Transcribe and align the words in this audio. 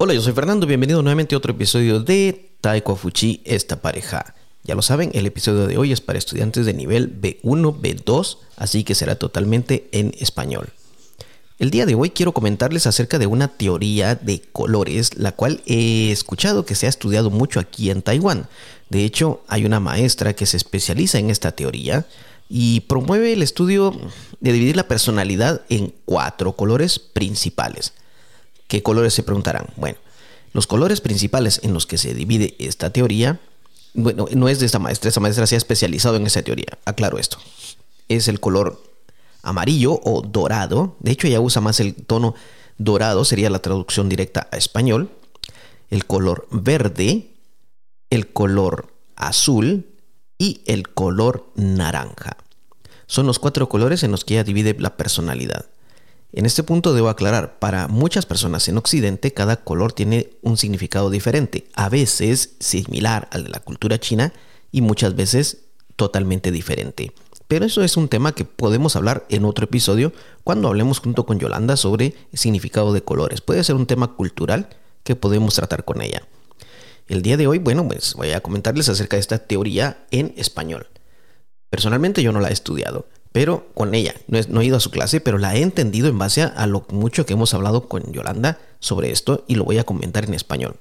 Hola, 0.00 0.14
yo 0.14 0.22
soy 0.22 0.32
Fernando, 0.32 0.66
bienvenido 0.66 1.02
nuevamente 1.02 1.34
a 1.34 1.38
otro 1.38 1.52
episodio 1.52 2.00
de 2.00 2.56
Taiko 2.60 2.96
Fuchi, 2.96 3.42
esta 3.44 3.82
pareja. 3.82 4.34
Ya 4.62 4.74
lo 4.74 4.80
saben, 4.80 5.10
el 5.12 5.26
episodio 5.26 5.66
de 5.66 5.76
hoy 5.76 5.92
es 5.92 6.00
para 6.00 6.18
estudiantes 6.18 6.66
de 6.66 6.72
nivel 6.72 7.20
B1, 7.20 7.80
B2, 7.80 8.38
así 8.56 8.84
que 8.84 8.94
será 8.94 9.16
totalmente 9.16 9.88
en 9.92 10.14
español. 10.18 10.68
El 11.58 11.70
día 11.70 11.84
de 11.84 11.94
hoy 11.96 12.10
quiero 12.10 12.32
comentarles 12.32 12.86
acerca 12.86 13.18
de 13.18 13.26
una 13.26 13.48
teoría 13.48 14.14
de 14.14 14.40
colores, 14.40 15.18
la 15.18 15.32
cual 15.32 15.60
he 15.66 16.12
escuchado 16.12 16.64
que 16.64 16.76
se 16.76 16.86
ha 16.86 16.88
estudiado 16.88 17.30
mucho 17.30 17.58
aquí 17.58 17.90
en 17.90 18.00
Taiwán. 18.00 18.48
De 18.90 19.04
hecho, 19.04 19.42
hay 19.48 19.66
una 19.66 19.80
maestra 19.80 20.34
que 20.34 20.46
se 20.46 20.56
especializa 20.56 21.18
en 21.18 21.30
esta 21.30 21.52
teoría 21.52 22.06
y 22.48 22.80
promueve 22.80 23.32
el 23.32 23.42
estudio 23.42 23.94
de 24.40 24.52
dividir 24.52 24.76
la 24.76 24.88
personalidad 24.88 25.62
en 25.68 25.94
cuatro 26.04 26.52
colores 26.52 26.98
principales. 26.98 27.92
¿Qué 28.68 28.82
colores 28.82 29.14
se 29.14 29.22
preguntarán? 29.22 29.66
Bueno, 29.76 29.98
los 30.52 30.66
colores 30.66 31.00
principales 31.00 31.60
en 31.62 31.74
los 31.74 31.86
que 31.86 31.98
se 31.98 32.14
divide 32.14 32.56
esta 32.58 32.90
teoría, 32.90 33.40
bueno, 33.94 34.26
no 34.34 34.48
es 34.48 34.60
de 34.60 34.66
esta 34.66 34.78
maestra, 34.78 35.08
esta 35.08 35.20
maestra 35.20 35.46
se 35.46 35.56
ha 35.56 35.58
especializado 35.58 36.16
en 36.16 36.26
esa 36.26 36.42
teoría, 36.42 36.78
aclaro 36.84 37.18
esto. 37.18 37.38
Es 38.08 38.28
el 38.28 38.40
color 38.40 38.82
amarillo 39.42 40.00
o 40.04 40.22
dorado. 40.22 40.96
De 41.00 41.12
hecho, 41.12 41.26
ella 41.26 41.40
usa 41.40 41.60
más 41.60 41.80
el 41.80 41.94
tono 41.94 42.34
dorado, 42.78 43.24
sería 43.24 43.50
la 43.50 43.60
traducción 43.60 44.08
directa 44.08 44.48
a 44.50 44.56
español. 44.56 45.10
El 45.90 46.06
color 46.06 46.46
verde, 46.50 47.30
el 48.10 48.28
color 48.32 48.92
azul 49.16 49.86
y 50.38 50.62
el 50.66 50.88
color 50.88 51.50
naranja. 51.54 52.36
Son 53.06 53.26
los 53.26 53.38
cuatro 53.38 53.68
colores 53.68 54.02
en 54.02 54.12
los 54.12 54.24
que 54.24 54.34
ella 54.34 54.44
divide 54.44 54.76
la 54.78 54.96
personalidad. 54.96 55.66
En 56.32 56.44
este 56.46 56.62
punto 56.62 56.92
debo 56.92 57.08
aclarar, 57.08 57.58
para 57.58 57.88
muchas 57.88 58.26
personas 58.26 58.68
en 58.68 58.76
Occidente 58.76 59.32
cada 59.32 59.56
color 59.56 59.92
tiene 59.92 60.30
un 60.42 60.58
significado 60.58 61.08
diferente, 61.10 61.66
a 61.74 61.88
veces 61.88 62.54
similar 62.60 63.28
al 63.32 63.44
de 63.44 63.50
la 63.50 63.60
cultura 63.60 63.98
china 63.98 64.32
y 64.70 64.82
muchas 64.82 65.16
veces 65.16 65.64
totalmente 65.96 66.52
diferente. 66.52 67.12
Pero 67.48 67.64
eso 67.64 67.82
es 67.82 67.96
un 67.96 68.08
tema 68.08 68.34
que 68.34 68.44
podemos 68.44 68.94
hablar 68.94 69.24
en 69.30 69.46
otro 69.46 69.64
episodio 69.64 70.12
cuando 70.44 70.68
hablemos 70.68 71.00
junto 71.00 71.24
con 71.24 71.38
Yolanda 71.38 71.78
sobre 71.78 72.14
el 72.30 72.38
significado 72.38 72.92
de 72.92 73.02
colores. 73.02 73.40
Puede 73.40 73.64
ser 73.64 73.76
un 73.76 73.86
tema 73.86 74.14
cultural 74.14 74.68
que 75.02 75.16
podemos 75.16 75.54
tratar 75.54 75.86
con 75.86 76.02
ella. 76.02 76.22
El 77.08 77.22
día 77.22 77.38
de 77.38 77.46
hoy, 77.46 77.58
bueno, 77.58 77.88
pues 77.88 78.14
voy 78.14 78.32
a 78.32 78.42
comentarles 78.42 78.90
acerca 78.90 79.16
de 79.16 79.20
esta 79.20 79.38
teoría 79.38 80.04
en 80.10 80.34
español. 80.36 80.88
Personalmente 81.70 82.22
yo 82.22 82.32
no 82.32 82.40
la 82.40 82.50
he 82.50 82.52
estudiado, 82.52 83.06
pero 83.32 83.68
con 83.74 83.94
ella, 83.94 84.14
no 84.26 84.60
he, 84.60 84.64
ido 84.64 84.76
a 84.76 84.80
su 84.80 84.90
clase, 84.90 85.20
pero 85.20 85.38
la 85.38 85.56
he 85.56 85.62
entendido 85.62 86.08
en 86.08 86.18
base 86.18 86.42
a 86.42 86.66
lo 86.66 86.86
mucho 86.90 87.24
que 87.24 87.32
hemos 87.32 87.54
hablado 87.54 87.88
con 87.88 88.12
Yolanda 88.12 88.58
sobre 88.78 89.10
esto 89.10 89.44
y 89.48 89.54
lo 89.54 89.64
voy 89.64 89.78
a 89.78 89.84
comentar 89.84 90.24
en 90.26 90.34
español. 90.34 90.76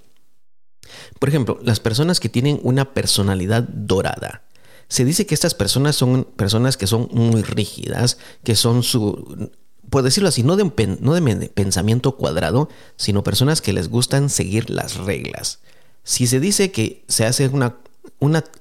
Por 1.18 1.30
ejemplo, 1.30 1.60
las 1.64 1.80
personas 1.80 2.20
que 2.20 2.30
tienen 2.30 2.60
una 2.62 2.94
personalidad 2.94 3.64
dorada. 3.64 4.44
Se 4.90 5.06
dice 5.06 5.26
que 5.26 5.34
estas 5.34 5.54
personas 5.54 5.96
son 5.96 6.26
personas 6.26 6.76
que 6.76 6.88
son 6.88 7.10
muy 7.12 7.42
rígidas, 7.42 8.18
que 8.44 8.56
son 8.56 8.84
su, 8.84 9.52
por 9.90 10.04
decirlo 10.04 10.30
así, 10.30 10.44
no 10.44 10.58
de, 10.58 10.98
no 11.00 11.14
de 11.14 11.50
pensamiento 11.50 12.18
cuadrado, 12.18 12.70
sino 12.98 13.24
personas 13.24 13.62
que 13.62 13.74
les 13.74 13.90
gustan 13.90 14.30
seguir 14.30 14.70
las 14.70 14.96
reglas. 14.96 15.60
Si 16.08 16.26
se 16.26 16.40
dice 16.40 16.72
que 16.72 17.04
se 17.10 17.26
hace 17.26 17.50
una, 17.50 17.76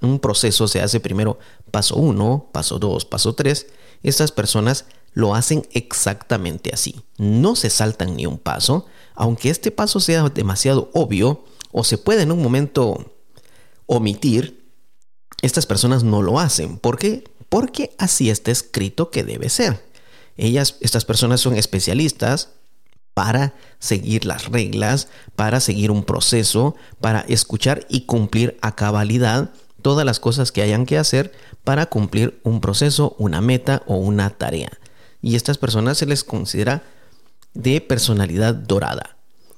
un 0.00 0.18
proceso, 0.18 0.66
se 0.66 0.80
hace 0.80 0.98
primero 0.98 1.38
paso 1.70 1.94
1, 1.94 2.50
paso 2.50 2.80
2, 2.80 3.04
paso 3.04 3.36
3, 3.36 3.68
estas 4.02 4.32
personas 4.32 4.86
lo 5.12 5.32
hacen 5.32 5.64
exactamente 5.70 6.70
así. 6.74 7.04
No 7.18 7.54
se 7.54 7.70
saltan 7.70 8.16
ni 8.16 8.26
un 8.26 8.38
paso, 8.38 8.86
aunque 9.14 9.50
este 9.50 9.70
paso 9.70 10.00
sea 10.00 10.28
demasiado 10.28 10.90
obvio 10.92 11.44
o 11.70 11.84
se 11.84 11.98
puede 11.98 12.22
en 12.22 12.32
un 12.32 12.42
momento 12.42 13.12
omitir, 13.86 14.68
estas 15.40 15.66
personas 15.66 16.02
no 16.02 16.22
lo 16.22 16.40
hacen. 16.40 16.78
¿Por 16.78 16.98
qué? 16.98 17.22
Porque 17.48 17.94
así 17.96 18.28
está 18.28 18.50
escrito 18.50 19.12
que 19.12 19.22
debe 19.22 19.50
ser. 19.50 19.84
Ellas, 20.36 20.78
estas 20.80 21.04
personas 21.04 21.42
son 21.42 21.54
especialistas 21.54 22.55
para 23.16 23.54
seguir 23.78 24.26
las 24.26 24.44
reglas, 24.44 25.08
para 25.36 25.60
seguir 25.60 25.90
un 25.90 26.04
proceso, 26.04 26.76
para 27.00 27.20
escuchar 27.20 27.86
y 27.88 28.02
cumplir 28.02 28.58
a 28.60 28.76
cabalidad 28.76 29.52
todas 29.80 30.04
las 30.04 30.20
cosas 30.20 30.52
que 30.52 30.60
hayan 30.60 30.84
que 30.84 30.98
hacer 30.98 31.32
para 31.64 31.86
cumplir 31.86 32.38
un 32.42 32.60
proceso, 32.60 33.16
una 33.18 33.40
meta 33.40 33.82
o 33.86 33.96
una 33.96 34.28
tarea. 34.28 34.70
Y 35.22 35.34
estas 35.34 35.56
personas 35.56 35.96
se 35.96 36.04
les 36.04 36.24
considera 36.24 36.82
de 37.54 37.80
personalidad 37.80 38.54
dorada. 38.54 39.16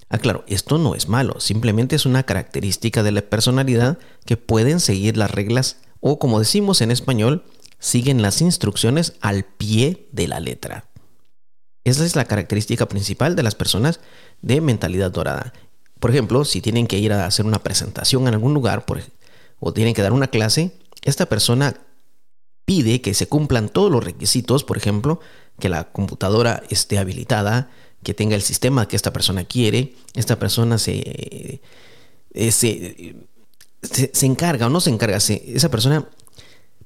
Aclaro, 0.08 0.44
ah, 0.44 0.46
esto 0.46 0.78
no 0.78 0.94
es 0.94 1.08
malo, 1.08 1.40
simplemente 1.40 1.96
es 1.96 2.06
una 2.06 2.22
característica 2.22 3.02
de 3.02 3.10
la 3.10 3.22
personalidad 3.22 3.98
que 4.24 4.36
pueden 4.36 4.78
seguir 4.78 5.16
las 5.16 5.32
reglas 5.32 5.78
o 5.98 6.20
como 6.20 6.38
decimos 6.38 6.80
en 6.80 6.92
español, 6.92 7.42
siguen 7.80 8.22
las 8.22 8.40
instrucciones 8.40 9.14
al 9.20 9.44
pie 9.44 10.06
de 10.12 10.28
la 10.28 10.38
letra. 10.38 10.87
Esa 11.84 12.04
es 12.04 12.16
la 12.16 12.26
característica 12.26 12.86
principal 12.86 13.36
de 13.36 13.42
las 13.42 13.54
personas 13.54 14.00
de 14.42 14.60
mentalidad 14.60 15.10
dorada. 15.10 15.52
Por 16.00 16.10
ejemplo, 16.10 16.44
si 16.44 16.60
tienen 16.60 16.86
que 16.86 16.98
ir 16.98 17.12
a 17.12 17.26
hacer 17.26 17.44
una 17.46 17.58
presentación 17.58 18.28
en 18.28 18.34
algún 18.34 18.54
lugar 18.54 18.84
o 19.58 19.72
tienen 19.72 19.94
que 19.94 20.02
dar 20.02 20.12
una 20.12 20.28
clase, 20.28 20.72
esta 21.02 21.26
persona 21.26 21.74
pide 22.64 23.00
que 23.00 23.14
se 23.14 23.26
cumplan 23.26 23.68
todos 23.68 23.90
los 23.90 24.04
requisitos, 24.04 24.62
por 24.62 24.76
ejemplo, 24.76 25.20
que 25.58 25.68
la 25.68 25.90
computadora 25.90 26.62
esté 26.68 26.98
habilitada, 26.98 27.70
que 28.02 28.14
tenga 28.14 28.36
el 28.36 28.42
sistema 28.42 28.86
que 28.86 28.96
esta 28.96 29.12
persona 29.12 29.44
quiere, 29.44 29.94
esta 30.14 30.38
persona 30.38 30.78
se, 30.78 31.60
eh, 32.34 32.52
se, 32.52 33.16
se, 33.82 34.26
encarga 34.26 34.66
o 34.66 34.70
no 34.70 34.80
se 34.80 34.90
encarga, 34.90 35.16
esa 35.16 35.70
persona 35.70 36.08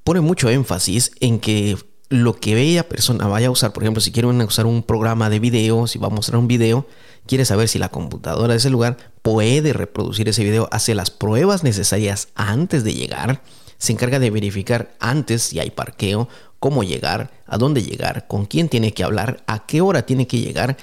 pone 0.04 0.20
mucho 0.20 0.48
énfasis 0.48 1.12
en 1.20 1.38
que 1.38 1.76
lo 2.12 2.34
que 2.34 2.60
ella 2.60 2.86
persona 2.86 3.26
vaya 3.26 3.48
a 3.48 3.50
usar, 3.50 3.72
por 3.72 3.82
ejemplo, 3.82 4.02
si 4.02 4.12
quiere 4.12 4.28
usar 4.28 4.66
un 4.66 4.82
programa 4.82 5.30
de 5.30 5.38
video, 5.38 5.86
si 5.86 5.98
va 5.98 6.08
a 6.08 6.10
mostrar 6.10 6.38
un 6.38 6.46
video, 6.46 6.86
quiere 7.26 7.46
saber 7.46 7.68
si 7.68 7.78
la 7.78 7.88
computadora 7.88 8.52
de 8.52 8.58
ese 8.58 8.68
lugar 8.68 8.98
puede 9.22 9.72
reproducir 9.72 10.28
ese 10.28 10.44
video, 10.44 10.68
hace 10.72 10.94
las 10.94 11.10
pruebas 11.10 11.64
necesarias 11.64 12.28
antes 12.34 12.84
de 12.84 12.92
llegar, 12.92 13.42
se 13.78 13.92
encarga 13.92 14.18
de 14.18 14.30
verificar 14.30 14.94
antes 15.00 15.42
si 15.42 15.58
hay 15.58 15.70
parqueo 15.70 16.28
cómo 16.60 16.84
llegar, 16.84 17.32
a 17.46 17.56
dónde 17.56 17.82
llegar, 17.82 18.26
con 18.28 18.44
quién 18.44 18.68
tiene 18.68 18.92
que 18.92 19.04
hablar, 19.04 19.42
a 19.46 19.64
qué 19.64 19.80
hora 19.80 20.04
tiene 20.04 20.26
que 20.26 20.38
llegar, 20.38 20.76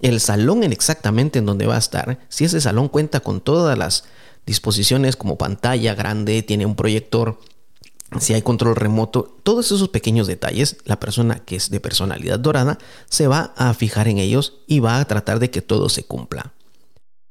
el 0.00 0.18
salón 0.18 0.64
en 0.64 0.72
exactamente 0.72 1.38
en 1.38 1.46
donde 1.46 1.66
va 1.66 1.76
a 1.76 1.78
estar, 1.78 2.18
si 2.28 2.44
ese 2.44 2.60
salón 2.60 2.88
cuenta 2.88 3.20
con 3.20 3.40
todas 3.40 3.78
las 3.78 4.02
disposiciones 4.46 5.14
como 5.14 5.38
pantalla 5.38 5.94
grande, 5.94 6.42
tiene 6.42 6.66
un 6.66 6.74
proyector, 6.74 7.38
si 8.20 8.34
hay 8.34 8.42
control 8.42 8.76
remoto, 8.76 9.38
todos 9.42 9.66
esos 9.66 9.88
pequeños 9.88 10.26
detalles, 10.26 10.76
la 10.84 11.00
persona 11.00 11.40
que 11.40 11.56
es 11.56 11.70
de 11.70 11.80
personalidad 11.80 12.38
dorada 12.38 12.78
se 13.08 13.26
va 13.26 13.52
a 13.56 13.72
fijar 13.74 14.08
en 14.08 14.18
ellos 14.18 14.54
y 14.66 14.80
va 14.80 14.98
a 15.00 15.04
tratar 15.04 15.38
de 15.38 15.50
que 15.50 15.62
todo 15.62 15.88
se 15.88 16.04
cumpla. 16.04 16.52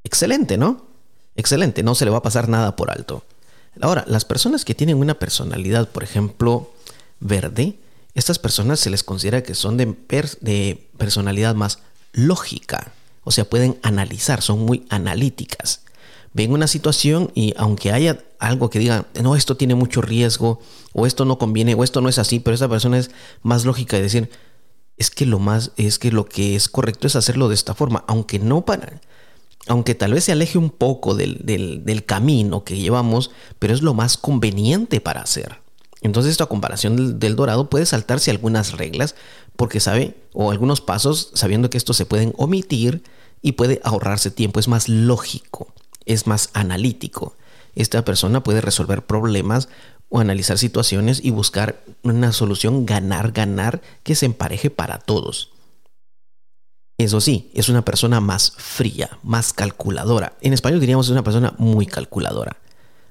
Excelente, 0.03 0.57
¿no? 0.57 0.87
Excelente, 1.35 1.83
no 1.83 1.95
se 1.95 2.05
le 2.05 2.11
va 2.11 2.17
a 2.17 2.23
pasar 2.23 2.49
nada 2.49 2.75
por 2.75 2.91
alto. 2.91 3.23
Ahora, 3.79 4.03
las 4.07 4.25
personas 4.25 4.65
que 4.65 4.75
tienen 4.75 4.97
una 4.97 5.19
personalidad, 5.19 5.89
por 5.89 6.03
ejemplo, 6.03 6.71
verde, 7.19 7.79
estas 8.13 8.39
personas 8.39 8.79
se 8.79 8.89
les 8.89 9.03
considera 9.03 9.43
que 9.43 9.55
son 9.55 9.77
de, 9.77 9.95
de 10.41 10.89
personalidad 10.97 11.55
más 11.55 11.79
lógica, 12.11 12.91
o 13.23 13.31
sea, 13.31 13.45
pueden 13.45 13.79
analizar, 13.83 14.41
son 14.41 14.59
muy 14.59 14.85
analíticas. 14.89 15.83
Ven 16.33 16.51
una 16.53 16.67
situación 16.67 17.31
y 17.35 17.53
aunque 17.57 17.91
haya 17.91 18.23
algo 18.39 18.69
que 18.69 18.79
diga, 18.79 19.07
no, 19.21 19.35
esto 19.35 19.57
tiene 19.57 19.75
mucho 19.75 20.01
riesgo, 20.01 20.59
o 20.93 21.05
esto 21.05 21.25
no 21.25 21.37
conviene, 21.37 21.75
o 21.75 21.83
esto 21.83 22.01
no 22.01 22.09
es 22.09 22.19
así, 22.19 22.39
pero 22.39 22.55
esa 22.55 22.69
persona 22.69 22.97
es 22.97 23.11
más 23.43 23.65
lógica 23.65 23.97
de 23.97 24.03
decir, 24.03 24.29
es 24.97 25.09
que 25.09 25.25
lo 25.25 25.39
más, 25.39 25.71
es 25.77 25.99
que 25.99 26.11
lo 26.11 26.25
que 26.25 26.55
es 26.55 26.69
correcto 26.69 27.07
es 27.07 27.15
hacerlo 27.15 27.49
de 27.49 27.55
esta 27.55 27.75
forma, 27.75 28.03
aunque 28.07 28.39
no 28.39 28.65
para, 28.65 29.01
aunque 29.67 29.95
tal 29.95 30.13
vez 30.13 30.23
se 30.23 30.31
aleje 30.31 30.57
un 30.57 30.69
poco 30.69 31.15
del, 31.15 31.41
del 31.43 32.05
camino 32.05 32.63
que 32.63 32.77
llevamos, 32.77 33.31
pero 33.59 33.73
es 33.73 33.81
lo 33.81 33.93
más 33.93 34.17
conveniente 34.17 35.01
para 35.01 35.21
hacer. 35.21 35.61
Entonces, 36.01 36.31
esta 36.31 36.47
comparación 36.47 37.19
del, 37.19 37.35
dorado 37.35 37.69
puede 37.69 37.85
saltarse 37.85 38.31
algunas 38.31 38.73
reglas 38.73 39.15
porque 39.55 39.79
sabe, 39.79 40.17
o 40.33 40.51
algunos 40.51 40.81
pasos, 40.81 41.29
sabiendo 41.35 41.69
que 41.69 41.77
estos 41.77 41.95
se 41.95 42.07
pueden 42.07 42.33
omitir 42.37 43.03
y 43.43 43.53
puede 43.53 43.79
ahorrarse 43.83 44.31
tiempo. 44.31 44.59
Es 44.59 44.67
más 44.67 44.89
lógico, 44.89 45.73
es 46.05 46.27
más 46.27 46.49
analítico. 46.53 47.37
Esta 47.75 48.03
persona 48.03 48.43
puede 48.43 48.61
resolver 48.61 49.05
problemas 49.05 49.69
o 50.09 50.19
analizar 50.19 50.57
situaciones 50.57 51.23
y 51.23 51.31
buscar 51.31 51.83
una 52.03 52.33
solución 52.33 52.85
ganar, 52.85 53.31
ganar 53.31 53.81
que 54.03 54.15
se 54.15 54.25
empareje 54.25 54.69
para 54.69 54.99
todos. 54.99 55.51
Eso 56.97 57.21
sí, 57.21 57.49
es 57.55 57.69
una 57.69 57.83
persona 57.83 58.19
más 58.19 58.53
fría, 58.57 59.17
más 59.23 59.53
calculadora. 59.53 60.37
En 60.41 60.53
español 60.53 60.79
diríamos 60.79 61.07
es 61.07 61.11
una 61.11 61.23
persona 61.23 61.55
muy 61.57 61.85
calculadora. 61.85 62.57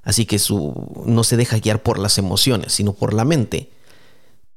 Así 0.03 0.27
que 0.27 0.39
su, 0.39 1.05
no 1.07 1.25
se 1.25 1.37
deja 1.37 1.59
guiar 1.59 1.83
por 1.83 1.99
las 1.99 2.19
emociones, 2.19 2.73
sino 2.73 2.93
por 2.93 3.15
la 3.15 3.25
mente. 3.25 3.71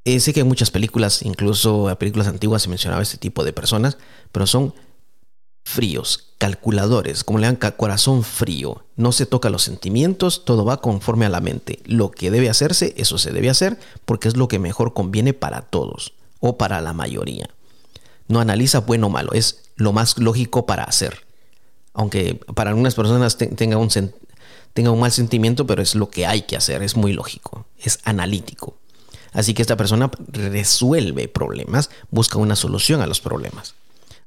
eh, 0.05 0.19
sé 0.19 0.33
que 0.33 0.41
en 0.41 0.47
muchas 0.47 0.69
películas, 0.69 1.23
incluso 1.23 1.89
en 1.89 1.95
películas 1.95 2.27
antiguas, 2.27 2.61
se 2.61 2.69
mencionaba 2.69 3.01
este 3.01 3.17
tipo 3.17 3.43
de 3.43 3.53
personas, 3.53 3.97
pero 4.31 4.45
son 4.47 4.73
fríos, 5.65 6.32
calculadores, 6.43 7.23
como 7.23 7.39
le 7.39 7.45
dan 7.45 7.55
corazón 7.55 8.21
frío. 8.21 8.83
No 8.97 9.13
se 9.13 9.25
toca 9.25 9.49
los 9.49 9.63
sentimientos, 9.63 10.43
todo 10.43 10.65
va 10.65 10.81
conforme 10.81 11.25
a 11.25 11.29
la 11.29 11.39
mente. 11.39 11.79
Lo 11.85 12.11
que 12.11 12.31
debe 12.31 12.49
hacerse, 12.49 12.93
eso 12.97 13.17
se 13.17 13.31
debe 13.31 13.49
hacer 13.49 13.79
porque 14.03 14.27
es 14.27 14.35
lo 14.35 14.49
que 14.49 14.59
mejor 14.59 14.93
conviene 14.93 15.33
para 15.33 15.61
todos 15.61 16.11
o 16.41 16.57
para 16.57 16.81
la 16.81 16.91
mayoría. 16.91 17.49
No 18.27 18.41
analiza 18.41 18.79
bueno 18.79 19.07
o 19.07 19.09
malo, 19.09 19.31
es 19.31 19.69
lo 19.77 19.93
más 19.93 20.17
lógico 20.17 20.65
para 20.65 20.83
hacer. 20.83 21.25
Aunque 21.93 22.41
para 22.53 22.71
algunas 22.71 22.93
personas 22.93 23.37
tenga 23.37 23.77
un, 23.77 23.87
tenga 24.73 24.91
un 24.91 24.99
mal 24.99 25.13
sentimiento, 25.13 25.65
pero 25.65 25.81
es 25.81 25.95
lo 25.95 26.09
que 26.09 26.25
hay 26.25 26.41
que 26.41 26.57
hacer, 26.57 26.83
es 26.83 26.97
muy 26.97 27.13
lógico, 27.13 27.67
es 27.79 27.99
analítico. 28.03 28.75
Así 29.31 29.53
que 29.53 29.61
esta 29.61 29.77
persona 29.77 30.11
resuelve 30.27 31.29
problemas, 31.29 31.89
busca 32.11 32.37
una 32.37 32.57
solución 32.57 32.99
a 32.99 33.07
los 33.07 33.21
problemas. 33.21 33.75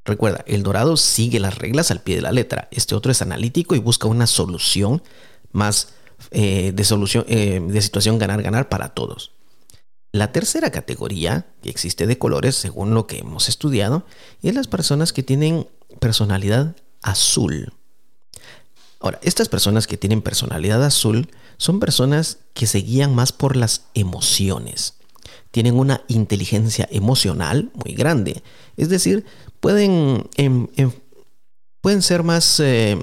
Recuerda, 0.07 0.45
el 0.47 0.63
dorado 0.63 0.95
sigue 0.95 1.37
las 1.37 1.57
reglas 1.57 1.91
al 1.91 1.99
pie 1.99 2.15
de 2.15 2.21
la 2.21 2.31
letra. 2.31 2.69
Este 2.71 2.95
otro 2.95 3.11
es 3.11 3.21
analítico 3.21 3.75
y 3.75 3.79
busca 3.79 4.07
una 4.07 4.25
solución 4.25 5.03
más 5.51 5.89
eh, 6.31 6.71
de, 6.73 6.83
solución, 6.85 7.25
eh, 7.27 7.59
de 7.61 7.81
situación 7.81 8.17
ganar-ganar 8.17 8.69
para 8.69 8.93
todos. 8.93 9.33
La 10.13 10.31
tercera 10.31 10.71
categoría 10.71 11.45
que 11.61 11.69
existe 11.69 12.07
de 12.07 12.17
colores, 12.17 12.55
según 12.55 12.93
lo 12.93 13.05
que 13.05 13.19
hemos 13.19 13.49
estudiado, 13.49 14.05
es 14.41 14.55
las 14.55 14.67
personas 14.67 15.11
que 15.11 15.23
tienen 15.23 15.67
personalidad 15.99 16.77
azul. 17.01 17.73
Ahora, 19.01 19.19
estas 19.23 19.49
personas 19.49 19.87
que 19.87 19.97
tienen 19.97 20.21
personalidad 20.21 20.85
azul 20.85 21.29
son 21.57 21.81
personas 21.81 22.37
que 22.53 22.65
se 22.65 22.79
guían 22.79 23.13
más 23.13 23.33
por 23.33 23.57
las 23.57 23.87
emociones. 23.93 24.93
Tienen 25.51 25.75
una 25.75 26.01
inteligencia 26.07 26.87
emocional 26.91 27.71
muy 27.73 27.93
grande. 27.93 28.41
Es 28.77 28.89
decir, 28.89 29.25
pueden, 29.59 30.29
em, 30.37 30.67
em, 30.75 30.91
pueden 31.81 32.01
ser 32.01 32.23
más 32.23 32.59
eh, 32.59 32.97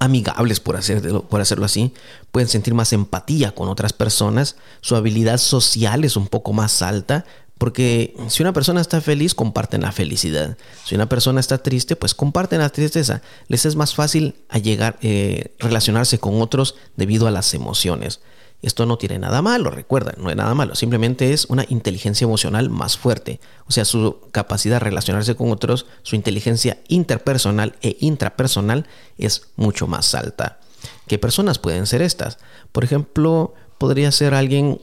amigables, 0.00 0.60
por, 0.60 0.76
hacerlo, 0.76 1.28
por 1.28 1.40
hacerlo 1.40 1.64
así, 1.64 1.94
pueden 2.30 2.48
sentir 2.48 2.74
más 2.74 2.92
empatía 2.92 3.54
con 3.54 3.68
otras 3.68 3.92
personas, 3.92 4.56
su 4.80 4.96
habilidad 4.96 5.38
social 5.38 6.04
es 6.04 6.16
un 6.16 6.28
poco 6.28 6.52
más 6.52 6.82
alta, 6.82 7.24
porque 7.58 8.14
si 8.28 8.42
una 8.42 8.52
persona 8.52 8.80
está 8.80 9.00
feliz, 9.00 9.34
comparten 9.34 9.82
la 9.82 9.90
felicidad. 9.90 10.56
Si 10.84 10.94
una 10.94 11.08
persona 11.08 11.40
está 11.40 11.58
triste, 11.58 11.96
pues 11.96 12.14
comparten 12.14 12.60
la 12.60 12.70
tristeza. 12.70 13.20
Les 13.48 13.66
es 13.66 13.74
más 13.74 13.96
fácil 13.96 14.36
llegar, 14.62 14.96
eh, 15.02 15.56
relacionarse 15.58 16.20
con 16.20 16.40
otros 16.40 16.76
debido 16.96 17.26
a 17.26 17.32
las 17.32 17.52
emociones. 17.54 18.20
Esto 18.60 18.86
no 18.86 18.98
tiene 18.98 19.20
nada 19.20 19.40
malo, 19.40 19.70
recuerda, 19.70 20.14
no 20.18 20.30
es 20.30 20.36
nada 20.36 20.52
malo, 20.52 20.74
simplemente 20.74 21.32
es 21.32 21.44
una 21.44 21.64
inteligencia 21.68 22.24
emocional 22.24 22.70
más 22.70 22.98
fuerte, 22.98 23.40
o 23.66 23.72
sea, 23.72 23.84
su 23.84 24.18
capacidad 24.32 24.76
de 24.76 24.80
relacionarse 24.80 25.36
con 25.36 25.52
otros, 25.52 25.86
su 26.02 26.16
inteligencia 26.16 26.78
interpersonal 26.88 27.76
e 27.82 27.96
intrapersonal 28.00 28.88
es 29.16 29.42
mucho 29.54 29.86
más 29.86 30.12
alta. 30.14 30.58
¿Qué 31.06 31.18
personas 31.18 31.58
pueden 31.58 31.86
ser 31.86 32.02
estas? 32.02 32.38
Por 32.72 32.82
ejemplo, 32.82 33.54
podría 33.78 34.10
ser 34.10 34.34
alguien 34.34 34.80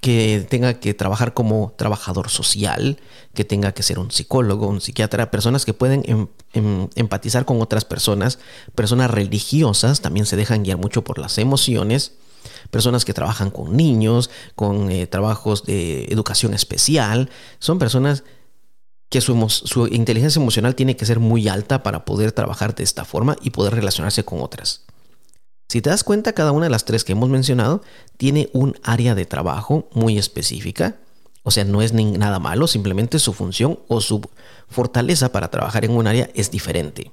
que 0.00 0.46
tenga 0.48 0.74
que 0.74 0.94
trabajar 0.94 1.34
como 1.34 1.74
trabajador 1.76 2.28
social, 2.28 3.00
que 3.34 3.44
tenga 3.44 3.72
que 3.72 3.82
ser 3.82 3.98
un 3.98 4.12
psicólogo, 4.12 4.68
un 4.68 4.80
psiquiatra, 4.80 5.32
personas 5.32 5.64
que 5.64 5.74
pueden 5.74 6.02
em, 6.06 6.28
em, 6.52 6.88
empatizar 6.94 7.44
con 7.44 7.60
otras 7.60 7.84
personas, 7.84 8.38
personas 8.76 9.10
religiosas 9.10 10.00
también 10.00 10.26
se 10.26 10.36
dejan 10.36 10.62
guiar 10.62 10.78
mucho 10.78 11.02
por 11.02 11.18
las 11.18 11.38
emociones, 11.38 12.12
personas 12.70 13.04
que 13.04 13.14
trabajan 13.14 13.50
con 13.50 13.76
niños, 13.76 14.30
con 14.54 14.90
eh, 14.90 15.06
trabajos 15.06 15.64
de 15.64 16.04
educación 16.04 16.54
especial, 16.54 17.30
son 17.58 17.78
personas 17.78 18.24
que 19.08 19.20
su, 19.20 19.48
su, 19.48 19.86
inteligencia 19.86 20.40
emocional 20.40 20.74
tiene 20.74 20.96
que 20.96 21.06
ser 21.06 21.20
muy 21.20 21.48
alta 21.48 21.82
para 21.82 22.04
poder 22.04 22.32
trabajar 22.32 22.74
de 22.74 22.84
esta 22.84 23.04
forma 23.04 23.36
y 23.40 23.50
poder 23.50 23.74
relacionarse 23.74 24.24
con 24.24 24.40
otras. 24.40 24.84
Si 25.68 25.80
te 25.80 25.90
das 25.90 26.04
cuenta, 26.04 26.32
cada 26.32 26.52
una 26.52 26.66
de 26.66 26.70
las 26.70 26.84
tres 26.84 27.04
que 27.04 27.12
hemos 27.12 27.28
mencionado 27.28 27.82
tiene 28.16 28.50
un 28.52 28.76
área 28.82 29.14
de 29.14 29.26
trabajo 29.26 29.88
muy 29.92 30.18
específica. 30.18 30.96
O 31.42 31.50
sea, 31.50 31.64
no 31.64 31.82
es 31.82 31.92
ni 31.92 32.04
nada 32.04 32.38
malo, 32.38 32.66
simplemente 32.66 33.18
su 33.18 33.32
función 33.32 33.78
o 33.88 34.00
su 34.00 34.20
fortaleza 34.68 35.32
para 35.32 35.50
trabajar 35.50 35.84
en 35.84 35.92
un 35.92 36.06
área 36.06 36.30
es 36.34 36.50
diferente. 36.50 37.12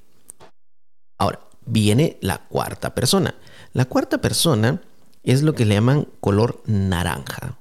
Ahora, 1.18 1.40
viene 1.66 2.18
la 2.20 2.38
cuarta 2.38 2.94
persona. 2.94 3.34
La 3.72 3.84
cuarta 3.86 4.18
persona 4.20 4.82
es 5.24 5.42
lo 5.42 5.54
que 5.54 5.64
le 5.64 5.74
llaman 5.74 6.06
color 6.20 6.62
naranja. 6.66 7.58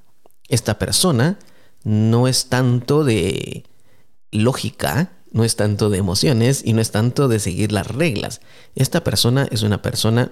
Esta 0.50 0.78
persona 0.78 1.40
no 1.84 2.28
es 2.28 2.50
tanto 2.50 3.04
de 3.04 3.64
lógica, 4.32 5.14
no 5.32 5.44
es 5.44 5.56
tanto 5.56 5.90
de 5.90 5.98
emociones 5.98 6.62
y 6.64 6.74
no 6.74 6.82
es 6.82 6.92
tanto 6.92 7.28
de 7.28 7.40
seguir 7.40 7.72
las 7.72 7.88
reglas. 7.88 8.42
Esta 8.76 9.04
persona 9.04 9.48
es 9.50 9.64
una 9.64 9.82
persona 9.82 10.32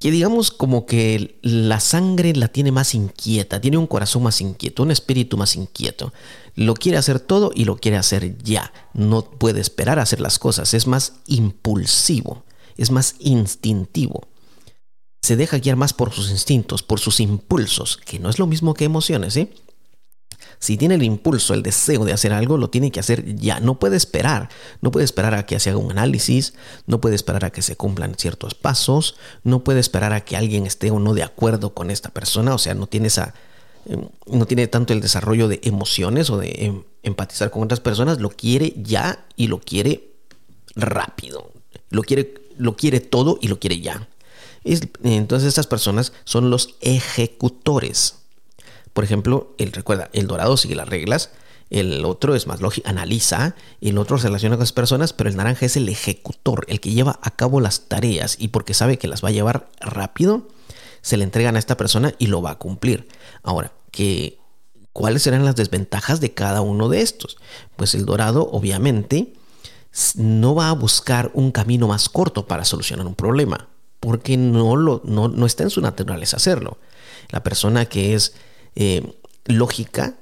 que 0.00 0.10
digamos 0.12 0.52
como 0.52 0.86
que 0.86 1.38
la 1.42 1.80
sangre 1.80 2.34
la 2.34 2.48
tiene 2.48 2.70
más 2.70 2.94
inquieta, 2.94 3.60
tiene 3.60 3.78
un 3.78 3.88
corazón 3.88 4.24
más 4.24 4.40
inquieto, 4.40 4.82
un 4.82 4.92
espíritu 4.92 5.36
más 5.36 5.56
inquieto. 5.56 6.12
Lo 6.54 6.74
quiere 6.74 6.98
hacer 6.98 7.18
todo 7.18 7.50
y 7.54 7.64
lo 7.64 7.78
quiere 7.78 7.96
hacer 7.96 8.38
ya. 8.38 8.72
No 8.92 9.22
puede 9.22 9.60
esperar 9.60 9.98
a 9.98 10.02
hacer 10.02 10.20
las 10.20 10.38
cosas, 10.38 10.74
es 10.74 10.86
más 10.86 11.14
impulsivo, 11.26 12.44
es 12.76 12.90
más 12.90 13.16
instintivo 13.18 14.28
se 15.28 15.36
deja 15.36 15.58
guiar 15.58 15.76
más 15.76 15.92
por 15.92 16.10
sus 16.10 16.30
instintos, 16.30 16.82
por 16.82 17.00
sus 17.00 17.20
impulsos, 17.20 17.98
que 17.98 18.18
no 18.18 18.30
es 18.30 18.38
lo 18.38 18.46
mismo 18.46 18.72
que 18.72 18.86
emociones, 18.86 19.34
¿sí? 19.34 19.50
Si 20.58 20.78
tiene 20.78 20.94
el 20.94 21.02
impulso, 21.02 21.52
el 21.52 21.62
deseo 21.62 22.06
de 22.06 22.14
hacer 22.14 22.32
algo, 22.32 22.56
lo 22.56 22.70
tiene 22.70 22.90
que 22.90 22.98
hacer 22.98 23.36
ya. 23.36 23.60
No 23.60 23.78
puede 23.78 23.98
esperar. 23.98 24.48
No 24.80 24.90
puede 24.90 25.04
esperar 25.04 25.34
a 25.34 25.44
que 25.44 25.60
se 25.60 25.68
haga 25.68 25.78
un 25.78 25.90
análisis. 25.90 26.54
No 26.86 27.02
puede 27.02 27.14
esperar 27.14 27.44
a 27.44 27.50
que 27.50 27.60
se 27.60 27.76
cumplan 27.76 28.14
ciertos 28.14 28.54
pasos. 28.54 29.16
No 29.44 29.62
puede 29.64 29.80
esperar 29.80 30.14
a 30.14 30.22
que 30.22 30.34
alguien 30.34 30.64
esté 30.64 30.90
o 30.90 30.98
no 30.98 31.12
de 31.12 31.24
acuerdo 31.24 31.74
con 31.74 31.90
esta 31.90 32.08
persona. 32.08 32.54
O 32.54 32.58
sea, 32.58 32.72
no 32.72 32.86
tiene 32.86 33.08
esa. 33.08 33.34
Em, 33.84 34.08
no 34.26 34.46
tiene 34.46 34.66
tanto 34.66 34.94
el 34.94 35.02
desarrollo 35.02 35.46
de 35.46 35.60
emociones 35.62 36.30
o 36.30 36.38
de 36.38 36.48
em, 36.56 36.84
empatizar 37.02 37.50
con 37.50 37.62
otras 37.62 37.80
personas. 37.80 38.18
Lo 38.18 38.30
quiere 38.30 38.72
ya 38.78 39.26
y 39.36 39.48
lo 39.48 39.60
quiere 39.60 40.14
rápido. 40.74 41.52
Lo 41.90 42.02
quiere, 42.02 42.34
lo 42.56 42.76
quiere 42.76 43.00
todo 43.00 43.38
y 43.42 43.48
lo 43.48 43.60
quiere 43.60 43.80
ya 43.80 44.08
entonces 45.02 45.48
estas 45.48 45.66
personas 45.66 46.12
son 46.24 46.50
los 46.50 46.76
ejecutores. 46.80 48.16
Por 48.92 49.04
ejemplo, 49.04 49.54
el, 49.58 49.72
recuerda, 49.72 50.10
el 50.12 50.26
dorado 50.26 50.56
sigue 50.56 50.74
las 50.74 50.88
reglas, 50.88 51.30
el 51.70 52.04
otro 52.04 52.34
es 52.34 52.46
más 52.46 52.60
lógico, 52.60 52.88
analiza, 52.88 53.54
el 53.80 53.98
otro 53.98 54.18
se 54.18 54.26
relaciona 54.26 54.56
con 54.56 54.62
las 54.62 54.72
personas, 54.72 55.12
pero 55.12 55.30
el 55.30 55.36
naranja 55.36 55.66
es 55.66 55.76
el 55.76 55.88
ejecutor, 55.88 56.64
el 56.68 56.80
que 56.80 56.92
lleva 56.92 57.18
a 57.22 57.30
cabo 57.30 57.60
las 57.60 57.88
tareas 57.88 58.36
y 58.38 58.48
porque 58.48 58.74
sabe 58.74 58.98
que 58.98 59.08
las 59.08 59.22
va 59.22 59.28
a 59.28 59.32
llevar 59.32 59.68
rápido, 59.80 60.48
se 61.02 61.16
le 61.16 61.24
entregan 61.24 61.56
a 61.56 61.58
esta 61.58 61.76
persona 61.76 62.14
y 62.18 62.26
lo 62.26 62.42
va 62.42 62.52
a 62.52 62.58
cumplir. 62.58 63.08
Ahora, 63.42 63.72
que 63.90 64.38
¿cuáles 64.92 65.22
serán 65.22 65.44
las 65.44 65.56
desventajas 65.56 66.20
de 66.20 66.34
cada 66.34 66.60
uno 66.60 66.88
de 66.88 67.02
estos? 67.02 67.36
Pues 67.76 67.94
el 67.94 68.04
dorado, 68.04 68.48
obviamente, 68.50 69.34
no 70.16 70.54
va 70.54 70.70
a 70.70 70.74
buscar 70.74 71.30
un 71.34 71.52
camino 71.52 71.88
más 71.88 72.08
corto 72.08 72.46
para 72.46 72.64
solucionar 72.64 73.06
un 73.06 73.14
problema 73.14 73.68
porque 74.00 74.36
no, 74.36 74.76
lo, 74.76 75.02
no, 75.04 75.46
está 75.46 75.64
en 75.64 75.70
su 75.70 75.80
naturaleza 75.80 76.36
hacerlo. 76.36 76.78
La 77.30 77.42
persona 77.42 77.86
que 77.86 78.14
es 78.14 78.34
eh, 78.76 79.14
lógica 79.44 80.14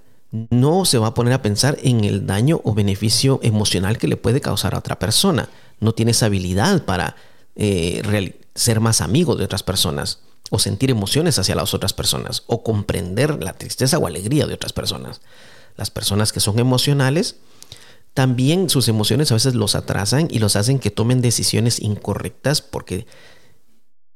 no 0.51 0.85
se 0.85 0.99
va 0.99 1.09
a 1.09 1.15
poner 1.15 1.33
a 1.33 1.43
pensar 1.43 1.79
en 1.83 2.05
el 2.05 2.27
daño 2.27 2.61
o 2.65 2.75
beneficio 2.75 3.41
emocional 3.43 3.99
que 3.99 4.09
le 4.09 4.17
puede 4.17 4.41
causar 4.41 4.75
a 4.75 4.79
otra 4.79 4.99
persona. 4.99 5.49
No 5.81 5.93
tiene 5.93 6.13
esa 6.13 6.27
habilidad 6.27 6.85
para 6.85 7.17
eh, 7.55 8.35
ser 8.55 8.81
más 8.81 9.01
amigo 9.01 9.37
de 9.37 9.45
otras 9.45 9.63
personas 9.63 10.21
o 10.51 10.59
sentir 10.59 10.91
emociones 10.91 11.39
hacia 11.39 11.55
las 11.55 11.75
otras 11.75 11.93
personas 11.93 12.45
o 12.47 12.63
comprender 12.63 13.43
la 13.43 13.53
tristeza 13.53 13.99
o 13.99 14.07
alegría 14.07 14.47
de 14.47 14.55
otras 14.55 14.73
personas. 14.73 15.21
Las 15.77 15.91
personas 15.91 16.33
que 16.33 16.41
son 16.41 16.59
emocionales, 16.59 17.37
también 18.15 18.71
sus 18.71 18.89
emociones 18.89 19.31
a 19.31 19.35
veces 19.35 19.55
los 19.55 19.75
atrasan 19.75 20.29
y 20.31 20.39
los 20.39 20.57
hacen 20.57 20.79
que 20.79 20.91
tomen 20.91 21.21
decisiones 21.21 21.81
incorrectas 21.81 22.63
porque 22.63 23.07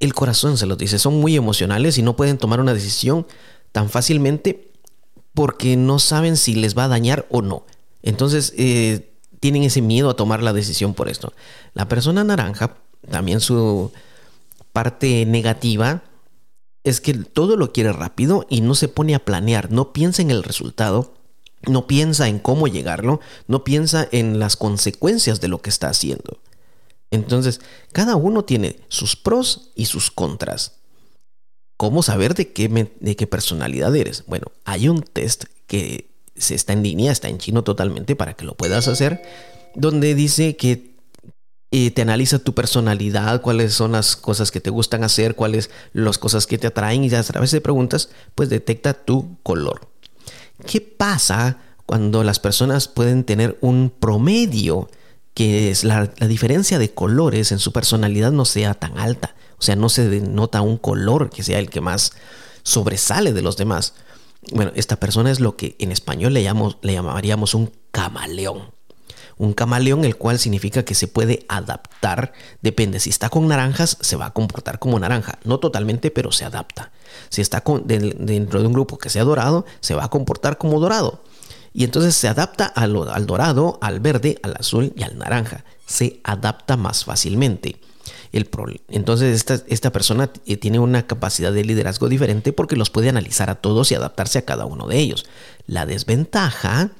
el 0.01 0.15
corazón 0.15 0.57
se 0.57 0.67
los 0.67 0.79
dice, 0.79 0.99
son 0.99 1.21
muy 1.21 1.37
emocionales 1.37 1.99
y 1.99 2.03
no 2.03 2.17
pueden 2.17 2.39
tomar 2.39 2.61
una 2.61 2.75
decisión 2.75 3.27
tan 3.71 3.91
fácilmente 3.91 4.73
porque 5.35 5.77
no 5.77 5.99
saben 5.99 6.37
si 6.37 6.55
les 6.55 6.77
va 6.77 6.85
a 6.85 6.89
dañar 6.89 7.27
o 7.31 7.43
no. 7.43 7.65
Entonces 8.03 8.53
eh, 8.57 9.13
tienen 9.39 9.63
ese 9.63 9.83
miedo 9.83 10.11
a 10.11 10.17
tomar 10.17 10.43
la 10.43 10.55
decisión 10.55 10.95
por 10.95 11.09
esto. 11.09 11.33
La 11.75 11.87
persona 11.87 12.25
naranja, 12.25 12.77
también 13.11 13.41
su 13.41 13.93
parte 14.73 15.27
negativa, 15.27 16.03
es 16.83 17.01
que 17.01 17.13
todo 17.15 17.57
lo 17.57 17.73
quiere 17.73 17.93
rápido 17.93 18.47
y 18.49 18.63
no 18.63 18.75
se 18.75 18.89
pone 18.89 19.15
a 19.15 19.25
planear, 19.25 19.71
no 19.71 19.93
piensa 19.93 20.23
en 20.23 20.31
el 20.31 20.43
resultado, 20.43 21.15
no 21.67 21.87
piensa 21.87 22.29
en 22.29 22.39
cómo 22.39 22.69
llegarlo, 22.69 23.21
no 23.49 23.65
piensa 23.65 24.09
en 24.13 24.39
las 24.39 24.57
consecuencias 24.57 25.43
de 25.43 25.49
lo 25.49 25.61
que 25.61 25.69
está 25.69 25.91
haciendo. 25.91 26.39
Entonces, 27.11 27.61
cada 27.93 28.17
uno 28.17 28.45
tiene 28.45 28.81
sus 28.89 29.17
pros 29.17 29.71
y 29.75 29.87
sus 29.87 30.11
contras. 30.11 30.77
¿Cómo 31.77 32.03
saber 32.03 32.35
de 32.35 32.53
qué, 32.53 32.91
de 33.01 33.17
qué 33.17 33.27
personalidad 33.27 33.95
eres? 33.97 34.25
Bueno, 34.27 34.53
hay 34.65 34.89
un 34.89 35.03
test 35.03 35.45
que 35.67 36.11
se 36.37 36.55
está 36.55 36.73
en 36.73 36.83
línea, 36.83 37.13
está 37.13 37.29
en 37.29 37.39
chino 37.39 37.65
totalmente 37.65 38.17
para 38.17 38.35
que 38.35 38.45
lo 38.45 38.55
puedas 38.55 38.87
hacer, 38.87 39.23
donde 39.75 40.15
dice 40.15 40.57
que 40.57 40.91
eh, 41.73 41.91
te 41.93 42.03
analiza 42.03 42.41
tu 42.41 42.55
personalidad, 42.55 43.43
cuáles 43.43 43.75
son 43.75 43.93
las 43.93 44.17
cosas 44.17 44.51
que 44.51 44.61
te 44.61 44.71
gustan 44.71 45.05
hacer, 45.05 45.37
cuáles 45.37 45.71
las 45.93 46.19
cosas 46.19 46.47
que 46.47 46.59
te 46.59 46.67
atraen 46.67 47.05
y 47.05 47.15
a 47.15 47.23
través 47.23 47.53
de 47.53 47.61
preguntas, 47.61 48.11
pues 48.35 48.49
detecta 48.49 48.93
tu 48.93 49.37
color. 49.43 49.89
¿Qué 50.67 50.81
pasa 50.81 51.59
cuando 51.87 52.25
las 52.25 52.41
personas 52.41 52.89
pueden 52.89 53.25
tener 53.25 53.57
un 53.61 53.91
promedio 53.91 54.89
que 55.41 55.71
es 55.71 55.85
la, 55.85 56.05
diferencia 56.05 56.79
de 56.79 56.93
colores 56.93 57.51
en 57.51 57.59
su 57.61 57.73
personalidad 57.73 58.31
no 58.31 58.45
sea 58.45 58.75
tan 58.75 58.99
alta? 58.99 59.35
O 59.57 59.63
sea, 59.63 59.75
no 59.75 59.89
se 59.89 60.07
denota 60.07 60.61
un 60.61 60.77
color 60.77 61.31
que 61.31 61.43
sea 61.43 61.59
el 61.59 61.71
que 61.71 61.81
más 61.81 62.13
sobresale 62.63 63.33
de 63.33 63.41
los 63.41 63.57
demás. 63.57 63.95
Bueno, 64.53 64.71
esta 64.75 64.97
persona 64.97 65.31
es 65.31 65.41
lo 65.41 65.57
que 65.57 65.77
en 65.79 65.93
español 65.93 66.35
le, 66.35 66.43
le 66.83 66.93
llamaríamos 66.93 67.55
un 67.55 67.73
camaleón. 67.91 68.71
Un 69.39 69.55
camaleón, 69.55 70.05
el 70.05 70.17
cual 70.17 70.39
significa 70.39 70.85
que 70.85 70.95
se 70.95 71.09
puede 71.09 71.47
adaptar. 71.49 72.35
Depende, 72.61 73.01
si 73.01 73.09
está 73.09 73.31
con 73.31 73.49
naranjas, 73.49 73.97
se 74.03 74.17
va 74.17 74.27
a 74.27 74.35
comportar 74.35 74.79
como 74.79 75.01
naranja. 75.01 75.39
No 75.45 75.59
totalmente, 75.59 76.11
pero 76.11 76.33
se 76.33 76.45
adapta. 76.45 76.93
Si 77.31 77.41
está 77.41 77.65
dentro 77.87 78.61
de 78.61 78.67
un 78.67 78.75
grupo 78.75 78.99
que 78.99 79.09
sea 79.09 79.25
dorado, 79.25 79.65
se 79.81 79.95
va 79.95 80.05
a 80.05 80.11
comportar 80.11 80.59
como 80.59 80.81
dorado. 80.81 81.23
Y 81.73 81.85
entonces 81.85 82.15
se 82.17 82.29
adapta 82.29 82.67
al, 82.67 82.93
dorado, 83.27 83.79
al 83.81 84.01
verde, 84.01 84.39
al 84.43 84.57
azul 84.59 84.93
y 84.97 85.03
al 85.03 85.19
naranja. 85.19 85.65
Se 85.87 86.21
adapta 86.25 86.77
más 86.77 87.05
fácilmente 87.05 87.81
entonces 88.33 89.45
esta, 89.67 89.93
persona 89.93 90.31
eh, 90.47 90.57
tiene 90.57 90.79
una 90.79 91.07
capacidad 91.07 91.53
de 91.53 91.65
liderazgo 91.65 92.09
diferente 92.09 92.53
porque 92.53 92.77
los 92.77 92.91
puede 92.91 93.09
analizar 93.09 93.51
a 93.51 93.57
todos 93.57 93.91
y 93.91 93.97
adaptarse 93.97 94.39
a 94.39 94.45
cada 94.45 94.67
uno 94.67 94.87
de 94.87 94.99
ellos. 94.99 95.27
La 95.67 95.85
desventaja 95.85 96.93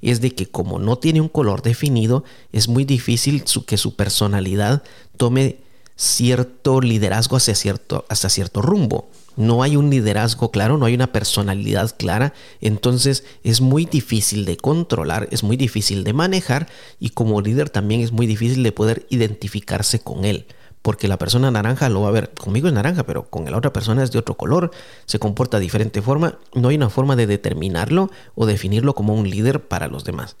es 0.00 0.20
de 0.20 0.32
que 0.32 0.46
como 0.46 0.80
no 0.80 0.98
tiene 0.98 1.20
un 1.20 1.28
color 1.28 1.62
definido, 1.62 2.24
es 2.52 2.66
muy 2.66 2.84
difícil 2.84 3.44
que 3.66 3.76
su 3.76 3.94
personalidad 3.94 4.82
tome 5.16 5.58
cierto 5.94 6.80
liderazgo 6.80 7.36
hacia 7.36 7.54
cierto, 7.54 8.04
hasta 8.08 8.28
cierto 8.28 8.60
rumbo. 8.60 9.08
No 9.36 9.62
hay 9.62 9.76
un 9.76 9.90
liderazgo 9.90 10.50
claro, 10.50 10.78
no 10.78 10.86
hay 10.86 10.94
una 10.94 11.12
personalidad 11.12 11.94
clara, 11.96 12.34
entonces 12.60 13.24
es 13.42 13.60
muy 13.60 13.84
difícil 13.86 14.44
de 14.44 14.56
controlar, 14.56 15.28
es 15.30 15.42
muy 15.42 15.56
difícil 15.56 16.04
de 16.04 16.12
manejar 16.12 16.68
y 16.98 17.10
como 17.10 17.40
líder 17.40 17.70
también 17.70 18.00
es 18.00 18.12
muy 18.12 18.26
difícil 18.26 18.62
de 18.62 18.72
poder 18.72 19.06
identificarse 19.10 20.00
con 20.00 20.24
él 20.24 20.46
porque 20.82 21.06
la 21.06 21.16
persona 21.16 21.50
naranja 21.50 21.88
lo 21.88 22.02
va 22.02 22.08
a 22.08 22.12
ver, 22.12 22.30
conmigo 22.34 22.66
es 22.66 22.74
naranja, 22.74 23.04
pero 23.04 23.30
con 23.30 23.48
la 23.48 23.56
otra 23.56 23.72
persona 23.72 24.02
es 24.02 24.10
de 24.10 24.18
otro 24.18 24.36
color, 24.36 24.72
se 25.06 25.20
comporta 25.20 25.58
de 25.58 25.62
diferente 25.62 26.02
forma, 26.02 26.38
no 26.54 26.68
hay 26.68 26.76
una 26.76 26.90
forma 26.90 27.14
de 27.14 27.28
determinarlo 27.28 28.10
o 28.34 28.46
definirlo 28.46 28.94
como 28.94 29.14
un 29.14 29.30
líder 29.30 29.68
para 29.68 29.86
los 29.86 30.04
demás. 30.04 30.36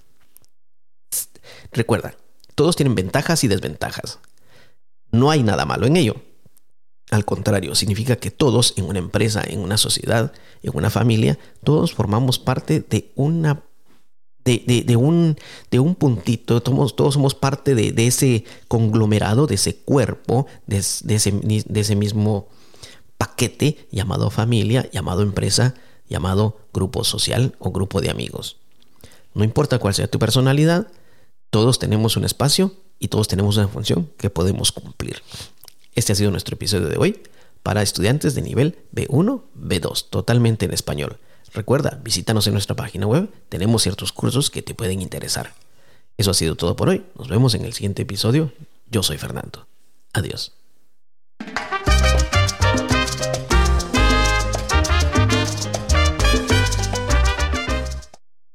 Recuerda, 1.70 2.16
todos 2.56 2.74
tienen 2.76 2.96
ventajas 2.96 3.44
y 3.44 3.48
desventajas. 3.48 4.18
No 5.12 5.30
hay 5.30 5.42
nada 5.42 5.64
malo 5.64 5.86
en 5.86 5.96
ello. 5.96 6.16
Al 7.12 7.26
contrario, 7.26 7.74
significa 7.74 8.16
que 8.16 8.30
todos 8.30 8.72
en 8.78 8.86
una 8.86 8.98
empresa, 8.98 9.44
en 9.46 9.60
una 9.60 9.76
sociedad, 9.76 10.32
en 10.62 10.74
una 10.74 10.88
familia, 10.88 11.38
todos 11.62 11.92
formamos 11.92 12.38
parte 12.38 12.80
de 12.80 13.12
una 13.16 13.64
de, 14.44 14.96
un, 14.96 15.36
de 15.70 15.78
un 15.78 15.94
puntito, 15.94 16.62
todos, 16.62 16.96
todos 16.96 17.12
somos 17.12 17.34
parte 17.34 17.74
de, 17.74 18.06
ese 18.06 18.44
conglomerado, 18.66 19.46
de 19.46 19.56
ese 19.56 19.76
cuerpo, 19.76 20.46
de, 20.66 20.78
ese, 20.78 21.32
de 21.32 21.80
ese 21.80 21.96
mismo 21.96 22.48
paquete 23.18 23.86
llamado 23.92 24.30
familia, 24.30 24.88
llamado 24.90 25.20
empresa, 25.20 25.74
llamado 26.08 26.60
grupo 26.72 27.04
social 27.04 27.54
o 27.58 27.72
grupo 27.72 28.00
de 28.00 28.08
amigos. 28.08 28.56
No 29.34 29.44
importa 29.44 29.78
cuál 29.78 29.92
sea 29.92 30.10
tu 30.10 30.18
personalidad, 30.18 30.86
todos 31.50 31.78
tenemos 31.78 32.16
un 32.16 32.24
espacio 32.24 32.72
y 32.98 33.08
todos 33.08 33.28
tenemos 33.28 33.58
una 33.58 33.68
función 33.68 34.10
que 34.16 34.30
podemos 34.30 34.72
cumplir. 34.72 35.22
Este 35.94 36.12
ha 36.12 36.16
sido 36.16 36.30
nuestro 36.30 36.54
episodio 36.54 36.88
de 36.88 36.96
hoy 36.96 37.22
para 37.62 37.82
estudiantes 37.82 38.34
de 38.34 38.42
nivel 38.42 38.78
B1, 38.94 39.42
B2, 39.56 40.08
totalmente 40.08 40.64
en 40.64 40.72
español. 40.72 41.18
Recuerda, 41.52 42.00
visítanos 42.02 42.46
en 42.46 42.54
nuestra 42.54 42.76
página 42.76 43.06
web, 43.06 43.28
tenemos 43.48 43.82
ciertos 43.82 44.12
cursos 44.12 44.50
que 44.50 44.62
te 44.62 44.74
pueden 44.74 45.02
interesar. 45.02 45.54
Eso 46.16 46.30
ha 46.30 46.34
sido 46.34 46.56
todo 46.56 46.76
por 46.76 46.88
hoy, 46.88 47.04
nos 47.18 47.28
vemos 47.28 47.54
en 47.54 47.64
el 47.64 47.72
siguiente 47.72 48.02
episodio. 48.02 48.52
Yo 48.90 49.02
soy 49.02 49.18
Fernando. 49.18 49.66
Adiós. 50.12 50.52